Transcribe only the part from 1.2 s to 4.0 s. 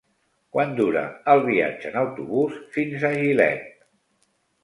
el viatge en autobús fins a Gilet?